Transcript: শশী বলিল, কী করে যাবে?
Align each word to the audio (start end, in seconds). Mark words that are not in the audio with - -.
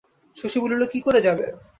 শশী 0.37 0.57
বলিল, 0.59 0.81
কী 0.87 0.99
করে 1.01 1.19
যাবে? 1.21 1.45